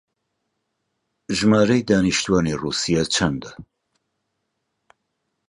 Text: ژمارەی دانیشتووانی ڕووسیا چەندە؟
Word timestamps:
ژمارەی 1.37 1.85
دانیشتووانی 1.89 2.59
ڕووسیا 2.61 3.03
چەندە؟ 3.13 3.51